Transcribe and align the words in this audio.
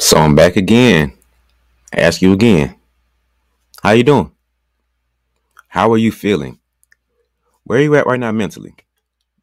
So 0.00 0.16
I'm 0.16 0.34
back 0.34 0.56
again. 0.56 1.12
I 1.94 2.00
ask 2.00 2.22
you 2.22 2.32
again. 2.32 2.74
How 3.82 3.90
you 3.90 4.02
doing? 4.02 4.32
How 5.68 5.92
are 5.92 5.98
you 5.98 6.10
feeling? 6.10 6.58
Where 7.64 7.78
are 7.78 7.82
you 7.82 7.94
at 7.96 8.06
right 8.06 8.18
now 8.18 8.32
mentally? 8.32 8.74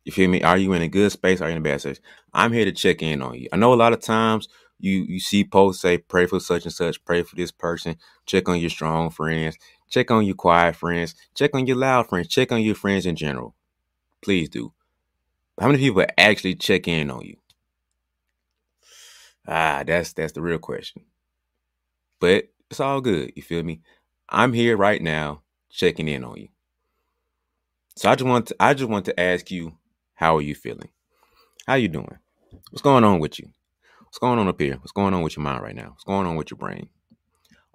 You 0.04 0.12
feel 0.12 0.28
me? 0.28 0.42
Are 0.42 0.58
you 0.58 0.74
in 0.74 0.82
a 0.82 0.88
good 0.88 1.12
space? 1.12 1.42
Are 1.42 1.48
you 1.48 1.52
in 1.52 1.60
a 1.60 1.62
bad 1.62 1.82
space? 1.82 2.00
I'm 2.34 2.52
here 2.52 2.66
to 2.66 2.72
check 2.72 3.04
in 3.04 3.22
on 3.22 3.36
you. 3.36 3.48
I 3.54 3.58
know 3.58 3.72
a 3.72 3.76
lot 3.76 3.94
of 3.94 4.02
times 4.02 4.50
you 4.80 5.05
you 5.07 5.20
see 5.20 5.43
posts 5.43 5.84
say 5.84 6.00
pray 6.00 6.25
for 6.25 6.39
such 6.39 6.64
and 6.64 6.74
such, 6.74 7.05
pray 7.05 7.21
for 7.21 7.36
this 7.36 7.52
person, 7.52 7.96
check 8.26 8.50
on 8.50 8.60
your 8.60 8.71
strong 8.71 9.12
friends, 9.12 9.58
check 9.92 10.10
on 10.10 10.26
your 10.26 10.36
quiet 10.36 10.76
friends, 10.76 11.14
check 11.36 11.52
on 11.54 11.68
your 11.68 11.78
loud 11.78 12.10
friends, 12.10 12.30
check 12.30 12.52
on 12.52 12.64
your 12.64 12.76
friends 12.76 13.05
in 13.05 13.16
general. 13.16 13.54
Please 14.24 14.50
do. 14.50 14.74
How 15.60 15.68
many 15.68 15.78
people 15.78 16.04
actually 16.18 16.55
check 16.55 16.88
in 16.88 17.12
on 17.12 17.21
you? 17.21 17.38
Ah, 19.48 19.84
that's 19.86 20.14
that's 20.14 20.34
the 20.34 20.41
real 20.41 20.59
question. 20.59 21.03
But 22.20 22.49
it's 22.70 22.80
all 22.80 23.02
good. 23.02 23.34
You 23.35 23.44
feel 23.44 23.63
me? 23.63 23.81
I'm 24.30 24.53
here 24.53 24.77
right 24.77 25.02
now 25.02 25.44
checking 25.70 26.08
in 26.08 26.23
on 26.23 26.38
you. 26.38 26.49
So 27.95 28.09
I 28.09 28.16
just 28.16 28.27
want 28.27 28.48
to, 28.48 28.55
I 28.59 28.73
just 28.73 28.89
want 28.89 29.05
to 29.05 29.20
ask 29.20 29.49
you, 29.52 29.73
how 30.16 30.38
are 30.38 30.41
you 30.41 30.55
feeling? 30.55 30.89
How 31.66 31.75
you 31.75 31.88
doing? 31.88 32.17
What's 32.72 32.81
going 32.81 33.03
on 33.03 33.20
with 33.20 33.39
you? 33.39 33.49
What's 34.02 34.20
going 34.20 34.39
on 34.39 34.48
up 34.48 34.59
here? 34.59 34.77
What's 34.77 34.91
going 34.91 35.13
on 35.13 35.22
with 35.22 35.38
your 35.38 35.44
mind 35.44 35.64
right 35.64 35.75
now? 35.75 35.89
What's 35.89 36.03
going 36.03 36.27
on 36.27 36.36
with 36.36 36.52
your 36.52 36.58
brain? 36.58 36.89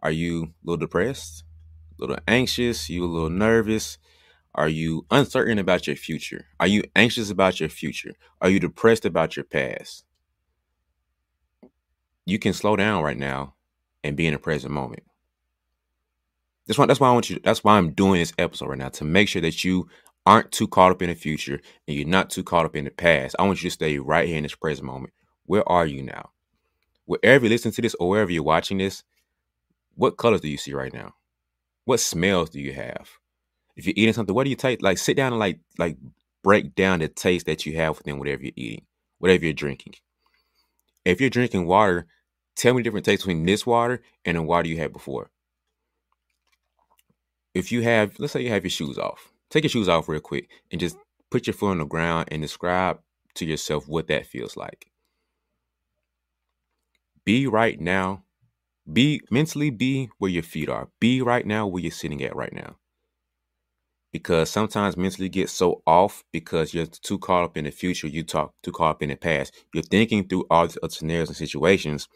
Are 0.02 0.10
you 0.10 0.44
a 0.44 0.48
little 0.64 0.78
depressed? 0.78 1.44
A 1.98 2.02
little 2.02 2.18
anxious? 2.28 2.90
You 2.90 3.04
a 3.04 3.06
little 3.06 3.30
nervous? 3.30 3.98
Are 4.54 4.68
you 4.68 5.06
uncertain 5.10 5.58
about 5.58 5.86
your 5.86 5.96
future? 5.96 6.46
Are 6.60 6.66
you 6.66 6.82
anxious 6.96 7.30
about 7.30 7.60
your 7.60 7.68
future? 7.68 8.12
Are 8.40 8.50
you 8.50 8.60
depressed 8.60 9.04
about 9.04 9.36
your 9.36 9.44
past? 9.44 10.04
You 12.26 12.38
can 12.38 12.52
slow 12.52 12.76
down 12.76 13.02
right 13.02 13.16
now 13.16 13.54
and 14.04 14.16
be 14.16 14.26
in 14.26 14.32
the 14.32 14.38
present 14.38 14.72
moment. 14.72 15.02
That's 16.66 16.78
why 16.78 16.86
that's 16.86 17.00
why 17.00 17.08
I 17.08 17.12
want 17.12 17.28
you 17.28 17.40
that's 17.42 17.64
why 17.64 17.76
I'm 17.76 17.90
doing 17.90 18.20
this 18.20 18.32
episode 18.38 18.68
right 18.68 18.78
now 18.78 18.88
to 18.90 19.04
make 19.04 19.28
sure 19.28 19.42
that 19.42 19.64
you 19.64 19.88
aren't 20.24 20.52
too 20.52 20.68
caught 20.68 20.92
up 20.92 21.02
in 21.02 21.08
the 21.08 21.14
future 21.16 21.60
and 21.88 21.96
you're 21.96 22.06
not 22.06 22.30
too 22.30 22.44
caught 22.44 22.64
up 22.64 22.76
in 22.76 22.84
the 22.84 22.90
past. 22.90 23.34
I 23.38 23.42
want 23.42 23.62
you 23.62 23.68
to 23.68 23.74
stay 23.74 23.98
right 23.98 24.28
here 24.28 24.36
in 24.36 24.44
this 24.44 24.54
present 24.54 24.86
moment. 24.86 25.12
Where 25.46 25.68
are 25.68 25.86
you 25.86 26.02
now? 26.02 26.30
Wherever 27.06 27.44
you 27.44 27.50
listen 27.50 27.72
to 27.72 27.82
this 27.82 27.96
or 27.98 28.08
wherever 28.08 28.30
you're 28.30 28.44
watching 28.44 28.78
this, 28.78 29.02
what 29.96 30.16
colors 30.16 30.40
do 30.40 30.48
you 30.48 30.56
see 30.56 30.72
right 30.72 30.92
now? 30.92 31.14
What 31.84 31.98
smells 31.98 32.50
do 32.50 32.60
you 32.60 32.72
have? 32.72 33.10
If 33.74 33.86
you're 33.86 33.94
eating 33.96 34.12
something, 34.12 34.34
what 34.34 34.44
do 34.44 34.50
you 34.50 34.56
taste? 34.56 34.82
Like 34.82 34.98
sit 34.98 35.16
down 35.16 35.32
and 35.32 35.40
like 35.40 35.58
like 35.78 35.96
break 36.44 36.74
down 36.76 37.00
the 37.00 37.08
taste 37.08 37.46
that 37.46 37.66
you 37.66 37.76
have 37.76 37.98
within 37.98 38.18
whatever 38.18 38.42
you're 38.42 38.52
eating, 38.54 38.86
whatever 39.18 39.44
you're 39.44 39.52
drinking. 39.52 39.94
If 41.04 41.20
you're 41.20 41.30
drinking 41.30 41.66
water, 41.66 42.06
tell 42.56 42.74
me 42.74 42.80
the 42.80 42.84
different 42.84 43.06
tastes 43.06 43.24
between 43.24 43.44
this 43.44 43.66
water 43.66 44.02
and 44.24 44.36
the 44.36 44.42
water 44.42 44.68
you 44.68 44.76
had 44.76 44.92
before. 44.92 45.30
If 47.54 47.72
you 47.72 47.82
have, 47.82 48.18
let's 48.18 48.32
say 48.32 48.42
you 48.42 48.50
have 48.50 48.64
your 48.64 48.70
shoes 48.70 48.98
off, 48.98 49.32
take 49.50 49.64
your 49.64 49.70
shoes 49.70 49.88
off 49.88 50.08
real 50.08 50.20
quick 50.20 50.48
and 50.70 50.80
just 50.80 50.96
put 51.30 51.46
your 51.46 51.54
foot 51.54 51.70
on 51.72 51.78
the 51.78 51.84
ground 51.84 52.28
and 52.30 52.40
describe 52.40 53.00
to 53.34 53.44
yourself 53.44 53.88
what 53.88 54.08
that 54.08 54.26
feels 54.26 54.56
like. 54.56 54.90
Be 57.24 57.46
right 57.46 57.80
now. 57.80 58.24
Be 58.90 59.20
mentally 59.30 59.70
be 59.70 60.10
where 60.18 60.30
your 60.30 60.42
feet 60.42 60.68
are. 60.68 60.88
Be 61.00 61.22
right 61.22 61.46
now 61.46 61.66
where 61.66 61.82
you're 61.82 61.92
sitting 61.92 62.22
at 62.22 62.34
right 62.34 62.52
now 62.52 62.76
because 64.12 64.50
sometimes 64.50 64.96
mentally 64.96 65.28
get 65.28 65.48
so 65.48 65.82
off 65.86 66.22
because 66.32 66.74
you're 66.74 66.86
too 66.86 67.18
caught 67.18 67.44
up 67.44 67.56
in 67.56 67.64
the 67.64 67.70
future. 67.70 68.06
You 68.06 68.22
talk 68.22 68.54
too 68.62 68.72
caught 68.72 68.96
up 68.96 69.02
in 69.02 69.08
the 69.08 69.16
past. 69.16 69.54
You're 69.72 69.82
thinking 69.82 70.28
through 70.28 70.46
all 70.50 70.68
the 70.68 70.90
scenarios 70.90 71.28
and 71.28 71.36
situations, 71.36 72.08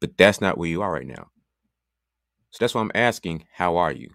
but 0.00 0.16
that's 0.16 0.40
not 0.40 0.56
where 0.56 0.68
you 0.68 0.82
are 0.82 0.92
right 0.92 1.06
now. 1.06 1.28
So 2.50 2.58
that's 2.60 2.74
why 2.74 2.80
I'm 2.80 2.92
asking, 2.94 3.44
how 3.52 3.76
are 3.76 3.92
you? 3.92 4.10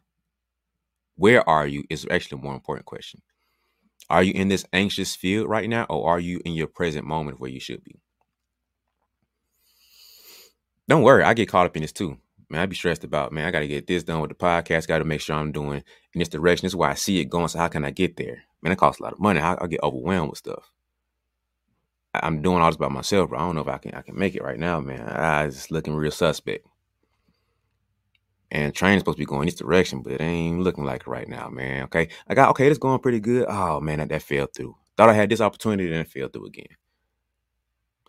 Where 1.15 1.47
are 1.47 1.67
you 1.67 1.83
is 1.89 2.07
actually 2.09 2.39
a 2.39 2.43
more 2.43 2.55
important 2.55 2.85
question. 2.85 3.21
Are 4.09 4.23
you 4.23 4.33
in 4.33 4.47
this 4.47 4.65
anxious 4.73 5.15
field 5.15 5.49
right 5.49 5.69
now, 5.69 5.83
or 5.89 6.09
are 6.09 6.19
you 6.19 6.41
in 6.45 6.53
your 6.53 6.67
present 6.67 7.05
moment 7.05 7.39
where 7.39 7.51
you 7.51 7.59
should 7.59 7.83
be? 7.83 7.99
Don't 10.87 11.03
worry, 11.03 11.23
I 11.23 11.35
get 11.35 11.49
caught 11.49 11.67
up 11.67 11.75
in 11.75 11.83
this 11.83 11.91
too 11.91 12.17
man, 12.49 12.61
I 12.61 12.65
be 12.65 12.75
stressed 12.75 13.03
about, 13.03 13.31
man, 13.31 13.45
I 13.45 13.51
got 13.51 13.59
to 13.59 13.67
get 13.67 13.87
this 13.87 14.03
done 14.03 14.21
with 14.21 14.29
the 14.29 14.35
podcast. 14.35 14.87
Got 14.87 14.99
to 14.99 15.05
make 15.05 15.21
sure 15.21 15.35
I'm 15.35 15.51
doing 15.51 15.83
in 16.13 16.19
this 16.19 16.29
direction. 16.29 16.65
This 16.65 16.71
is 16.71 16.77
why 16.77 16.91
I 16.91 16.95
see 16.95 17.19
it 17.19 17.25
going. 17.25 17.47
So 17.47 17.59
how 17.59 17.67
can 17.67 17.85
I 17.85 17.91
get 17.91 18.17
there? 18.17 18.43
Man, 18.61 18.73
it 18.73 18.77
costs 18.77 18.99
a 18.99 19.03
lot 19.03 19.13
of 19.13 19.19
money. 19.19 19.39
I, 19.39 19.57
I 19.59 19.67
get 19.67 19.83
overwhelmed 19.83 20.31
with 20.31 20.39
stuff. 20.39 20.71
I, 22.13 22.25
am 22.27 22.41
doing 22.41 22.61
all 22.61 22.69
this 22.69 22.77
by 22.77 22.89
myself, 22.89 23.29
bro. 23.29 23.39
I 23.39 23.41
don't 23.43 23.55
know 23.55 23.61
if 23.61 23.67
I 23.67 23.77
can 23.77 23.93
I 23.93 24.01
can 24.01 24.17
make 24.17 24.35
it 24.35 24.43
right 24.43 24.59
now, 24.59 24.79
man. 24.79 25.07
I 25.07 25.49
looking 25.69 25.93
real 25.93 26.11
suspect. 26.11 26.65
And 28.51 28.73
train's 28.73 29.01
supposed 29.01 29.17
to 29.17 29.21
be 29.21 29.25
going 29.25 29.45
this 29.45 29.55
direction, 29.55 30.01
but 30.01 30.13
it 30.13 30.21
ain't 30.21 30.61
looking 30.61 30.83
like 30.83 31.01
it 31.01 31.07
right 31.07 31.27
now, 31.27 31.49
man. 31.49 31.83
Okay. 31.83 32.09
I 32.27 32.33
got 32.33 32.49
okay, 32.49 32.67
it's 32.67 32.79
going 32.79 32.99
pretty 32.99 33.19
good. 33.19 33.45
Oh 33.47 33.79
man, 33.79 33.99
that, 33.99 34.09
that 34.09 34.23
fell 34.23 34.47
through. 34.47 34.75
Thought 34.97 35.09
I 35.09 35.13
had 35.13 35.29
this 35.29 35.39
opportunity, 35.39 35.87
then 35.87 36.01
it 36.01 36.09
fell 36.09 36.27
through 36.29 36.47
again. 36.47 36.75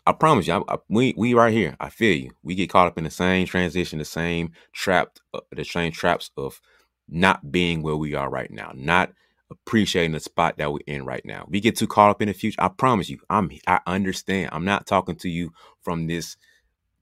I 0.05 0.11
promise 0.13 0.47
you, 0.47 0.53
I, 0.53 0.73
I, 0.73 0.77
we 0.89 1.13
we 1.17 1.33
right 1.33 1.53
here. 1.53 1.75
I 1.79 1.89
feel 1.89 2.17
you. 2.17 2.31
We 2.43 2.55
get 2.55 2.69
caught 2.69 2.87
up 2.87 2.97
in 2.97 3.03
the 3.03 3.11
same 3.11 3.45
transition, 3.45 3.99
the 3.99 4.05
same 4.05 4.51
trapped, 4.73 5.21
uh, 5.33 5.41
the 5.51 5.63
same 5.63 5.91
traps 5.91 6.31
of 6.37 6.59
not 7.07 7.51
being 7.51 7.83
where 7.83 7.95
we 7.95 8.15
are 8.15 8.29
right 8.29 8.51
now, 8.51 8.71
not 8.75 9.13
appreciating 9.51 10.13
the 10.13 10.19
spot 10.19 10.57
that 10.57 10.73
we're 10.73 10.79
in 10.87 11.05
right 11.05 11.23
now. 11.25 11.45
We 11.47 11.59
get 11.61 11.77
too 11.77 11.87
caught 11.87 12.09
up 12.09 12.21
in 12.21 12.27
the 12.27 12.33
future. 12.33 12.61
I 12.61 12.69
promise 12.69 13.09
you, 13.09 13.19
I'm 13.29 13.51
I 13.67 13.79
understand. 13.85 14.49
I'm 14.51 14.65
not 14.65 14.87
talking 14.87 15.15
to 15.17 15.29
you 15.29 15.51
from 15.83 16.07
this 16.07 16.35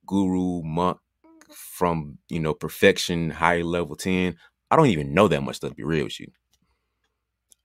guru 0.06 0.62
monk 0.64 0.98
from 1.50 2.18
you 2.30 2.40
know 2.40 2.54
perfection, 2.54 3.32
high 3.32 3.62
level 3.62 3.96
ten. 3.96 4.36
I 4.70 4.76
don't 4.76 4.88
even 4.88 5.14
know 5.14 5.28
that 5.30 5.42
much 5.42 5.58
stuff 5.58 5.72
to 5.72 5.76
be 5.76 5.84
real 5.84 6.06
with 6.06 6.20
you. 6.20 6.28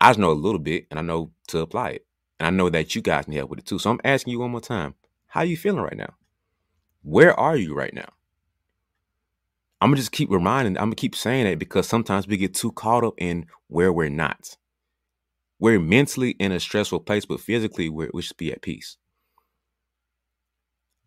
I 0.01 0.11
just 0.11 0.21
know 0.21 0.31
a 0.31 0.35
little 0.35 0.61
bit, 0.61 0.87
and 0.91 0.99
I 0.99 1.03
know 1.03 1.33
to 1.49 1.61
apply 1.61 1.91
it, 1.91 2.07
and 2.41 2.47
I 2.47 2.51
know 2.51 2.71
that 2.71 2.95
you 2.95 3.03
guys 3.03 3.25
can 3.25 3.35
help 3.35 3.51
with 3.51 3.61
it 3.61 3.67
too. 3.67 3.79
So 3.79 3.91
I'm 3.91 4.01
asking 4.05 4.33
you 4.33 4.41
one 4.41 4.53
more 4.53 4.61
time 4.61 4.95
how 5.35 5.43
you 5.43 5.57
feeling 5.57 5.83
right 5.83 5.97
now? 5.97 6.15
Where 7.03 7.39
are 7.39 7.57
you 7.57 7.75
right 7.75 7.93
now? 7.93 8.09
I'm 9.81 9.91
gonna 9.91 9.97
just 9.97 10.13
keep 10.13 10.31
reminding, 10.31 10.79
I'm 10.79 10.85
gonna 10.85 10.95
keep 10.95 11.17
saying 11.17 11.47
that 11.47 11.59
because 11.59 11.89
sometimes 11.89 12.29
we 12.29 12.37
get 12.37 12.55
too 12.55 12.71
caught 12.71 13.03
up 13.03 13.15
in 13.19 13.47
where 13.67 13.93
we're 13.93 14.11
not. 14.11 14.57
We're 15.59 15.81
mentally 15.81 16.37
in 16.39 16.53
a 16.53 16.61
stressful 16.61 17.01
place, 17.01 17.27
but 17.27 17.41
physically 17.41 17.89
we 17.89 18.23
should 18.23 18.37
be 18.37 18.53
at 18.53 18.63
peace. 18.63 18.97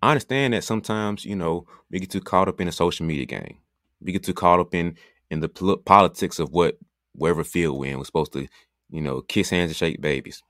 I 0.02 0.12
understand 0.12 0.54
that 0.54 0.66
sometimes, 0.66 1.24
you 1.24 1.38
know, 1.38 1.66
we 1.90 2.02
get 2.02 2.10
too 2.10 2.20
caught 2.20 2.50
up 2.50 2.60
in 2.60 2.68
a 2.68 2.74
social 2.74 3.06
media 3.06 3.26
game. 3.26 3.60
We 4.02 4.12
get 4.12 4.26
too 4.26 4.34
caught 4.34 4.60
up 4.60 4.76
in 4.76 4.98
in 5.32 5.40
the 5.40 5.48
politics 5.86 6.38
of 6.40 6.52
what 6.52 6.78
wherever 7.14 7.46
field 7.46 7.80
we're 7.80 7.94
in. 7.94 7.98
We're 7.98 8.04
supposed 8.04 8.34
to, 8.34 8.46
you 8.90 9.00
know, 9.00 9.22
kiss 9.22 9.52
hands 9.52 9.70
and 9.72 9.78
shake 9.78 10.02
babies. 10.02 10.44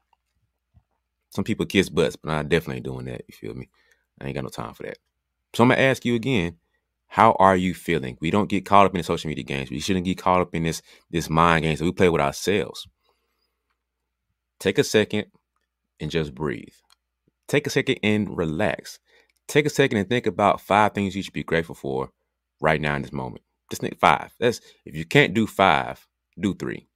Some 1.31 1.43
people 1.43 1.65
kiss 1.65 1.89
butts, 1.89 2.15
but 2.15 2.31
I 2.31 2.43
definitely 2.43 2.77
ain't 2.77 2.85
doing 2.85 3.05
that. 3.05 3.21
You 3.27 3.35
feel 3.35 3.53
me? 3.53 3.69
I 4.21 4.25
ain't 4.27 4.35
got 4.35 4.43
no 4.43 4.49
time 4.49 4.73
for 4.73 4.83
that. 4.83 4.97
So 5.53 5.63
I'm 5.63 5.69
gonna 5.69 5.81
ask 5.81 6.05
you 6.05 6.15
again, 6.15 6.57
how 7.07 7.35
are 7.39 7.55
you 7.55 7.73
feeling? 7.73 8.17
We 8.21 8.31
don't 8.31 8.49
get 8.49 8.65
caught 8.65 8.85
up 8.85 8.93
in 8.93 8.99
the 8.99 9.03
social 9.03 9.29
media 9.29 9.43
games. 9.43 9.71
We 9.71 9.79
shouldn't 9.79 10.05
get 10.05 10.17
caught 10.17 10.41
up 10.41 10.53
in 10.55 10.63
this 10.63 10.81
this 11.09 11.29
mind 11.29 11.63
games 11.63 11.79
that 11.79 11.85
we 11.85 11.91
play 11.91 12.09
with 12.09 12.21
ourselves. 12.21 12.87
Take 14.59 14.77
a 14.77 14.83
second 14.83 15.27
and 15.99 16.11
just 16.11 16.33
breathe. 16.35 16.73
Take 17.47 17.67
a 17.67 17.69
second 17.69 17.99
and 18.03 18.37
relax. 18.37 18.99
Take 19.47 19.65
a 19.65 19.69
second 19.69 19.99
and 19.99 20.09
think 20.09 20.27
about 20.27 20.61
five 20.61 20.93
things 20.93 21.15
you 21.15 21.23
should 21.23 21.33
be 21.33 21.43
grateful 21.43 21.75
for 21.75 22.11
right 22.61 22.81
now 22.81 22.95
in 22.95 23.01
this 23.01 23.13
moment. 23.13 23.41
Just 23.69 23.81
think 23.81 23.99
five. 23.99 24.33
That's 24.39 24.61
if 24.85 24.95
you 24.95 25.05
can't 25.05 25.33
do 25.33 25.47
five, 25.47 26.05
do 26.39 26.53
three. 26.53 26.87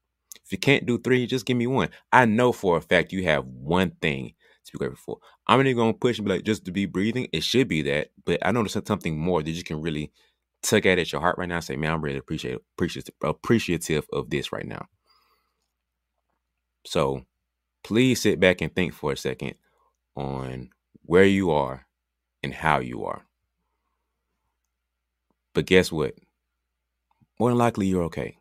If 0.52 0.54
you 0.54 0.60
can't 0.60 0.86
do 0.86 0.98
three, 1.00 1.28
just 1.28 1.46
give 1.46 1.56
me 1.56 1.66
one. 1.66 1.92
I 2.12 2.26
know 2.26 2.52
for 2.52 2.76
a 2.76 2.82
fact 2.82 3.14
you 3.14 3.24
have 3.24 3.46
one 3.46 3.92
thing 4.02 4.34
to 4.66 4.74
be 4.74 4.80
grateful 4.80 5.00
for. 5.16 5.18
I'm 5.48 5.62
even 5.62 5.78
gonna 5.78 5.94
push 5.94 6.20
and 6.20 6.28
be 6.28 6.34
like 6.34 6.44
just 6.44 6.66
to 6.66 6.74
be 6.74 6.86
breathing. 6.86 7.30
It 7.32 7.46
should 7.46 7.70
be 7.70 7.82
that, 7.84 8.10
but 8.26 8.46
I 8.46 8.52
know 8.52 8.62
there's 8.62 8.78
something 8.86 9.18
more 9.18 9.42
that 9.42 9.50
you 9.50 9.64
can 9.64 9.82
really 9.82 10.12
tug 10.62 10.86
at 10.88 11.00
at 11.00 11.14
your 11.14 11.22
heart 11.22 11.38
right 11.38 11.48
now. 11.48 11.62
say, 11.62 11.78
man, 11.78 11.94
I'm 11.94 12.02
really 12.02 12.18
appreciative, 12.18 12.60
appreciative, 12.76 13.16
appreciative 13.24 14.08
of 14.12 14.30
this 14.30 14.52
right 14.52 14.68
now. 14.68 14.88
So 16.86 17.26
please 17.84 18.22
sit 18.22 18.40
back 18.40 18.62
and 18.62 18.74
think 18.76 18.94
for 18.94 19.14
a 19.14 19.18
second 19.18 19.56
on 20.16 20.72
where 21.04 21.26
you 21.26 21.52
are 21.52 21.88
and 22.44 22.54
how 22.54 22.80
you 22.80 23.06
are. 23.06 23.26
But 25.54 25.66
guess 25.66 25.92
what? 25.92 26.16
More 27.40 27.50
than 27.50 27.58
likely, 27.58 27.88
you're 27.88 28.04
okay. 28.04 28.38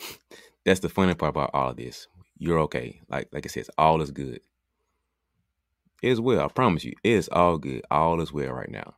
that's 0.64 0.80
the 0.80 0.88
funny 0.88 1.14
part 1.14 1.30
about 1.30 1.50
all 1.54 1.70
of 1.70 1.76
this. 1.76 2.08
You're 2.38 2.60
okay. 2.60 3.00
Like 3.08 3.28
like 3.32 3.46
I 3.46 3.48
said, 3.48 3.66
all 3.78 4.02
is 4.02 4.10
good. 4.10 4.40
It 6.02 6.10
is 6.10 6.20
well. 6.20 6.44
I 6.44 6.48
promise 6.48 6.84
you, 6.84 6.94
it 7.04 7.10
is 7.10 7.28
all 7.28 7.58
good. 7.58 7.82
All 7.90 8.20
is 8.20 8.32
well 8.32 8.52
right 8.52 8.70
now. 8.70 8.96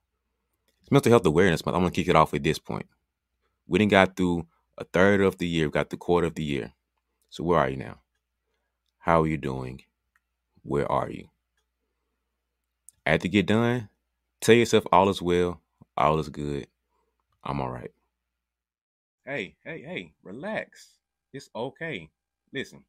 It's 0.82 0.90
mental 0.90 1.11
health 1.12 1.26
awareness 1.26 1.64
month. 1.64 1.76
I'm 1.76 1.82
gonna 1.82 1.93
kick 1.93 2.08
it 2.08 2.16
off 2.16 2.34
at 2.34 2.43
this 2.43 2.58
point. 2.58 2.87
We 3.66 3.78
didn't 3.78 3.93
got 3.93 4.16
through 4.16 4.46
a 4.78 4.84
third 4.84 5.20
of 5.20 5.38
the 5.38 5.46
year. 5.49 5.66
We 5.66 5.72
got 5.72 5.90
the 5.90 5.96
quarter 5.96 6.26
of 6.26 6.34
the 6.34 6.44
year. 6.44 6.72
So 7.31 7.44
where 7.44 7.58
are 7.58 7.69
you 7.70 7.76
now? 7.76 8.00
How 8.99 9.22
are 9.22 9.26
you 9.26 9.37
doing? 9.38 9.82
Where 10.62 10.90
are 10.90 11.10
you? 11.10 11.28
After 13.06 13.26
you 13.26 13.32
get 13.32 13.46
done, 13.46 13.88
tell 14.40 14.55
yourself 14.55 14.84
all 14.93 15.08
is 15.10 15.20
well, 15.22 15.60
All 15.96 16.19
is 16.19 16.28
good. 16.28 16.67
I'm 17.44 17.60
all 17.60 17.70
right. 17.70 17.93
Hey, 19.26 19.56
hey, 19.64 19.82
hey, 19.82 20.12
relax. 20.22 20.88
It's 21.34 21.50
okay. 21.54 22.08
Listen, 22.50 22.86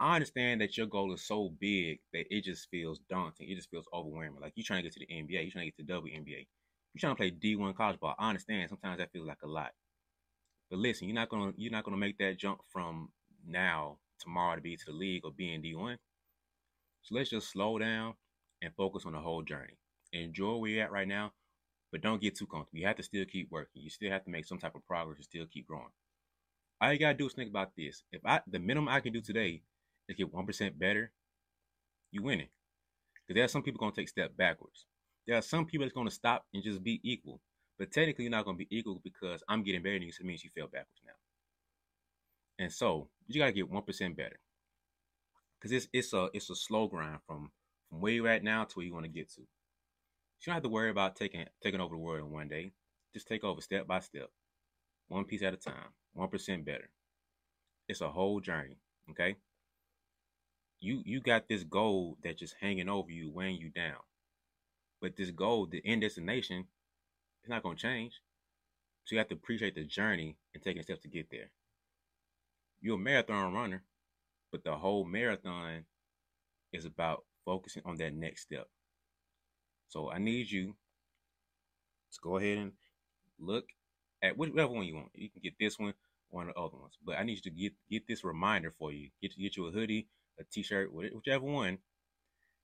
I 0.00 0.14
understand 0.16 0.60
that 0.60 0.76
your 0.76 0.86
goal 0.86 1.12
is 1.12 1.26
so 1.26 1.50
big 1.60 2.00
that 2.12 2.26
it 2.34 2.42
just 2.44 2.68
feels 2.70 3.00
daunting. 3.10 3.48
It 3.50 3.56
just 3.56 3.70
feels 3.70 3.88
overwhelming. 3.92 4.40
Like 4.40 4.52
you're 4.56 4.64
trying 4.64 4.78
to 4.78 4.82
get 4.84 4.92
to 4.94 5.00
the 5.00 5.10
NBA, 5.10 5.42
you're 5.42 5.50
trying 5.50 5.70
to 5.70 5.70
get 5.70 5.76
to 5.88 5.94
WNBA, 5.94 6.46
you're 6.94 7.00
trying 7.00 7.12
to 7.12 7.16
play 7.16 7.30
D1 7.30 7.74
college 7.74 7.98
ball. 8.00 8.14
I 8.18 8.28
understand. 8.28 8.68
Sometimes 8.68 8.98
that 8.98 9.12
feels 9.12 9.26
like 9.26 9.42
a 9.42 9.48
lot. 9.48 9.72
But 10.70 10.80
listen, 10.80 11.08
you're 11.08 11.14
not 11.14 11.28
gonna 11.30 11.52
you're 11.56 11.72
not 11.72 11.84
gonna 11.84 11.96
make 11.96 12.18
that 12.18 12.38
jump 12.38 12.60
from 12.72 13.10
now 13.46 13.98
tomorrow 14.20 14.56
to 14.56 14.62
be 14.62 14.76
to 14.76 14.86
the 14.86 14.92
league 14.92 15.24
or 15.24 15.32
be 15.32 15.52
in 15.54 15.62
D1. 15.62 15.98
So 17.02 17.16
let's 17.16 17.30
just 17.30 17.50
slow 17.52 17.78
down 17.78 18.14
and 18.62 18.74
focus 18.76 19.06
on 19.06 19.12
the 19.14 19.20
whole 19.20 19.42
journey. 19.42 19.78
Enjoy 20.12 20.56
where 20.56 20.70
you're 20.70 20.84
at 20.84 20.92
right 20.92 21.08
now, 21.08 21.32
but 21.92 22.02
don't 22.02 22.22
get 22.22 22.36
too 22.36 22.46
comfortable. 22.46 22.80
You 22.80 22.86
have 22.86 22.96
to 22.96 23.02
still 23.04 23.24
keep 23.26 23.50
working. 23.50 23.82
You 23.82 23.90
still 23.90 24.10
have 24.10 24.24
to 24.24 24.30
make 24.30 24.46
some 24.46 24.58
type 24.58 24.74
of 24.76 24.86
progress 24.86 25.18
and 25.18 25.24
still 25.24 25.46
keep 25.46 25.66
growing. 25.68 25.92
All 26.80 26.92
you 26.92 26.98
gotta 26.98 27.16
do 27.16 27.26
is 27.26 27.32
think 27.32 27.50
about 27.50 27.74
this. 27.76 28.02
If 28.12 28.24
I 28.24 28.40
the 28.46 28.58
minimum 28.58 28.88
I 28.88 29.00
can 29.00 29.12
do 29.12 29.20
today 29.20 29.62
is 30.08 30.16
get 30.16 30.32
one 30.32 30.46
percent 30.46 30.78
better, 30.78 31.12
you 32.12 32.22
winning. 32.22 32.48
Because 33.14 33.34
there 33.36 33.44
are 33.44 33.48
some 33.48 33.62
people 33.62 33.80
gonna 33.80 33.92
take 33.92 34.08
step 34.08 34.36
backwards. 34.36 34.86
There 35.26 35.36
are 35.36 35.42
some 35.42 35.66
people 35.66 35.84
that's 35.84 35.94
gonna 35.94 36.10
stop 36.10 36.46
and 36.54 36.62
just 36.62 36.82
be 36.82 37.00
equal. 37.02 37.40
But 37.78 37.92
technically, 37.92 38.24
you're 38.24 38.30
not 38.30 38.44
gonna 38.44 38.56
be 38.56 38.68
equal 38.70 39.00
because 39.02 39.42
I'm 39.48 39.62
getting 39.62 39.82
better 39.82 39.96
than 39.96 40.02
you, 40.04 40.12
so 40.12 40.22
it 40.22 40.26
means 40.26 40.44
you 40.44 40.50
fell 40.56 40.66
backwards 40.66 41.02
now. 41.04 41.12
And 42.64 42.72
so 42.72 43.08
you 43.26 43.40
gotta 43.40 43.52
get 43.52 43.70
one 43.70 43.82
percent 43.82 44.16
better. 44.16 44.38
Cause 45.60 45.72
it's 45.72 45.88
it's 45.92 46.12
a 46.12 46.30
it's 46.32 46.50
a 46.50 46.54
slow 46.54 46.86
grind 46.86 47.18
from 47.26 47.50
from 47.88 48.00
where 48.00 48.12
you're 48.12 48.28
at 48.28 48.44
now 48.44 48.64
to 48.64 48.74
where 48.76 48.86
you 48.86 48.94
want 48.94 49.06
to 49.06 49.10
get 49.10 49.30
to. 49.32 49.40
You 49.40 49.46
don't 50.46 50.54
have 50.54 50.62
to 50.62 50.68
worry 50.68 50.90
about 50.90 51.16
taking 51.16 51.44
taking 51.62 51.80
over 51.80 51.94
the 51.94 52.00
world 52.00 52.20
in 52.20 52.30
one 52.32 52.48
day. 52.48 52.72
Just 53.12 53.26
take 53.26 53.42
over 53.42 53.60
step 53.60 53.86
by 53.86 54.00
step, 54.00 54.30
one 55.08 55.24
piece 55.24 55.42
at 55.42 55.54
a 55.54 55.56
time, 55.56 55.88
one 56.18 56.28
percent 56.28 56.64
better. 56.64 56.90
It's 57.88 58.00
a 58.00 58.10
whole 58.10 58.40
journey. 58.40 58.76
Okay. 59.10 59.36
You 60.80 61.02
you 61.04 61.20
got 61.20 61.48
this 61.48 61.64
goal 61.64 62.18
that's 62.22 62.38
just 62.38 62.56
hanging 62.60 62.88
over 62.88 63.10
you, 63.10 63.30
weighing 63.30 63.56
you 63.56 63.70
down. 63.70 63.98
But 65.00 65.16
this 65.16 65.30
goal, 65.30 65.66
the 65.66 65.82
end 65.84 66.02
destination, 66.02 66.66
it's 67.40 67.48
not 67.48 67.62
gonna 67.62 67.76
change. 67.76 68.20
So 69.04 69.14
you 69.14 69.18
have 69.18 69.28
to 69.28 69.34
appreciate 69.34 69.74
the 69.74 69.84
journey 69.84 70.36
and 70.54 70.62
taking 70.62 70.82
steps 70.82 71.02
to 71.02 71.08
get 71.08 71.30
there. 71.30 71.50
You're 72.80 72.96
a 72.96 72.98
marathon 72.98 73.54
runner, 73.54 73.82
but 74.52 74.64
the 74.64 74.76
whole 74.76 75.04
marathon 75.04 75.84
is 76.72 76.84
about 76.84 77.24
focusing 77.44 77.82
on 77.86 77.96
that 77.96 78.12
next 78.14 78.42
step. 78.42 78.68
So 79.88 80.10
I 80.10 80.18
need 80.18 80.50
you 80.50 80.74
to 82.12 82.18
go 82.22 82.36
ahead 82.36 82.58
and 82.58 82.72
look 83.38 83.64
at 84.22 84.36
whatever 84.36 84.72
one 84.72 84.86
you 84.86 84.96
want. 84.96 85.10
You 85.14 85.30
can 85.30 85.42
get 85.42 85.54
this 85.58 85.78
one, 85.78 85.94
of 86.32 86.46
the 86.46 86.60
other 86.60 86.76
ones. 86.76 86.98
But 87.04 87.16
I 87.18 87.22
need 87.22 87.36
you 87.36 87.42
to 87.42 87.50
get 87.50 87.72
get 87.90 88.06
this 88.06 88.24
reminder 88.24 88.72
for 88.78 88.92
you. 88.92 89.10
Get 89.22 89.36
get 89.38 89.56
you 89.56 89.66
a 89.66 89.70
hoodie, 89.70 90.08
a 90.38 90.44
t-shirt, 90.44 90.92
whichever 90.92 91.44
one, 91.44 91.78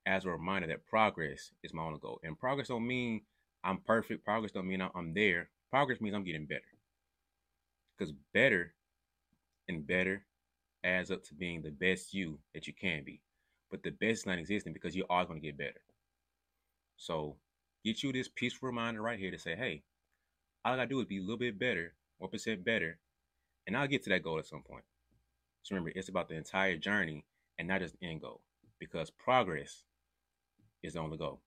as 0.06 0.24
a 0.24 0.30
reminder 0.30 0.68
that 0.68 0.86
progress 0.86 1.50
is 1.62 1.72
my 1.72 1.82
only 1.82 1.98
goal. 1.98 2.20
And 2.22 2.38
progress 2.38 2.68
don't 2.68 2.86
mean 2.86 3.22
I'm 3.62 3.78
perfect. 3.78 4.24
Progress 4.24 4.52
don't 4.52 4.68
mean 4.68 4.82
I'm 4.94 5.14
there. 5.14 5.48
Progress 5.70 6.00
means 6.00 6.14
I'm 6.14 6.24
getting 6.24 6.46
better. 6.46 6.62
Because 7.96 8.12
better 8.32 8.74
and 9.68 9.86
better 9.86 10.24
adds 10.84 11.10
up 11.10 11.24
to 11.24 11.34
being 11.34 11.62
the 11.62 11.70
best 11.70 12.12
you 12.12 12.38
that 12.52 12.66
you 12.66 12.74
can 12.74 13.02
be. 13.04 13.20
But 13.70 13.82
the 13.82 13.90
best 13.90 14.20
is 14.20 14.26
not 14.26 14.38
existing 14.38 14.72
because 14.74 14.94
you're 14.94 15.06
always 15.08 15.28
going 15.28 15.40
to 15.40 15.46
get 15.46 15.56
better. 15.56 15.80
So 16.96 17.36
get 17.84 18.02
you 18.02 18.12
this 18.12 18.28
peaceful 18.28 18.66
reminder 18.66 19.00
right 19.00 19.18
here 19.18 19.30
to 19.30 19.38
say, 19.38 19.56
hey, 19.56 19.82
all 20.64 20.72
I 20.72 20.76
gotta 20.76 20.88
do 20.88 21.00
is 21.00 21.06
be 21.06 21.18
a 21.18 21.22
little 21.22 21.36
bit 21.36 21.58
better, 21.58 21.94
one 22.18 22.30
percent 22.30 22.64
better, 22.64 22.98
and 23.66 23.76
I'll 23.76 23.88
get 23.88 24.02
to 24.04 24.10
that 24.10 24.22
goal 24.22 24.38
at 24.38 24.46
some 24.46 24.62
point. 24.62 24.84
So 25.62 25.74
remember, 25.74 25.92
it's 25.94 26.08
about 26.08 26.28
the 26.28 26.36
entire 26.36 26.76
journey 26.76 27.24
and 27.58 27.68
not 27.68 27.80
just 27.80 27.98
the 27.98 28.06
end 28.06 28.20
goal. 28.20 28.40
Because 28.78 29.10
progress 29.10 29.84
is 30.82 30.94
the 30.94 31.00
only 31.00 31.16
goal. 31.16 31.40